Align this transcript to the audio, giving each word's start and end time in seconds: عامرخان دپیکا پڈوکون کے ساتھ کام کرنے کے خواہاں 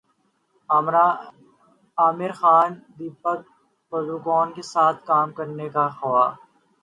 عامرخان 1.97 2.69
دپیکا 2.89 3.33
پڈوکون 3.91 4.47
کے 4.55 4.61
ساتھ 4.73 4.99
کام 5.07 5.27
کرنے 5.37 5.67
کے 5.69 5.85
خواہاں 5.97 6.31